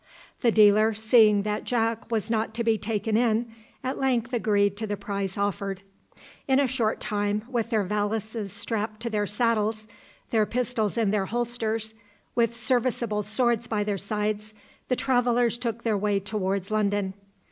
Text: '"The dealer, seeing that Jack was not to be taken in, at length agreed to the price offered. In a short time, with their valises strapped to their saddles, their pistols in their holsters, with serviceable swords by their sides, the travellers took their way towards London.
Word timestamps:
'"The 0.41 0.51
dealer, 0.51 0.95
seeing 0.95 1.43
that 1.43 1.63
Jack 1.63 2.09
was 2.11 2.31
not 2.31 2.55
to 2.55 2.63
be 2.63 2.75
taken 2.75 3.15
in, 3.15 3.51
at 3.83 3.99
length 3.99 4.33
agreed 4.33 4.75
to 4.77 4.87
the 4.87 4.97
price 4.97 5.37
offered. 5.37 5.83
In 6.47 6.59
a 6.59 6.65
short 6.65 6.99
time, 6.99 7.43
with 7.47 7.69
their 7.69 7.83
valises 7.83 8.51
strapped 8.51 8.99
to 9.01 9.11
their 9.11 9.27
saddles, 9.27 9.85
their 10.31 10.47
pistols 10.47 10.97
in 10.97 11.11
their 11.11 11.27
holsters, 11.27 11.93
with 12.33 12.55
serviceable 12.57 13.21
swords 13.21 13.67
by 13.67 13.83
their 13.83 13.99
sides, 13.99 14.55
the 14.87 14.95
travellers 14.95 15.55
took 15.59 15.83
their 15.83 15.99
way 15.99 16.19
towards 16.19 16.71
London. 16.71 17.13